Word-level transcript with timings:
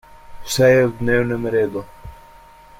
Vse 0.45 0.69
je 0.75 0.87
v 0.87 0.97
dnevnem 1.01 1.43
redu. 1.55 1.81